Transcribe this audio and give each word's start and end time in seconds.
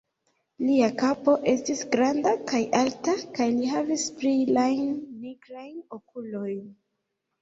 Lia 0.67 0.87
kapo 1.01 1.35
estis 1.51 1.83
granda 1.95 2.33
kaj 2.51 2.61
alta, 2.79 3.15
kaj 3.37 3.49
li 3.59 3.69
havis 3.75 4.07
brilajn 4.23 4.91
nigrajn 5.27 5.81
okulojn. 5.99 6.65